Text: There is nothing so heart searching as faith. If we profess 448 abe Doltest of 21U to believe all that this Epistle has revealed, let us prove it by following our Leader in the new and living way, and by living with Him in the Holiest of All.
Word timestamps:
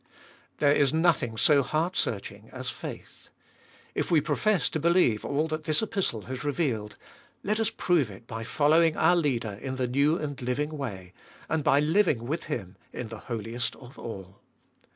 There 0.57 0.71
is 0.71 0.91
nothing 0.91 1.37
so 1.37 1.61
heart 1.61 1.95
searching 1.95 2.49
as 2.51 2.71
faith. 2.71 3.29
If 3.93 4.09
we 4.09 4.19
profess 4.19 4.67
448 4.67 4.71
abe 4.71 4.71
Doltest 4.71 4.73
of 4.73 4.73
21U 4.73 4.73
to 4.73 4.89
believe 4.89 5.25
all 5.43 5.47
that 5.49 5.63
this 5.65 5.81
Epistle 5.83 6.21
has 6.23 6.43
revealed, 6.43 6.97
let 7.43 7.59
us 7.59 7.69
prove 7.69 8.09
it 8.09 8.25
by 8.25 8.43
following 8.43 8.97
our 8.97 9.15
Leader 9.15 9.59
in 9.61 9.75
the 9.75 9.85
new 9.87 10.17
and 10.17 10.41
living 10.41 10.75
way, 10.75 11.13
and 11.47 11.63
by 11.63 11.79
living 11.79 12.25
with 12.25 12.45
Him 12.45 12.77
in 12.91 13.09
the 13.09 13.19
Holiest 13.29 13.75
of 13.75 13.99
All. 13.99 14.39